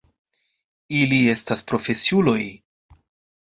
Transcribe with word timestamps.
Ili 0.99 1.19
estas 1.33 1.61
profesiuloj. 1.73 2.41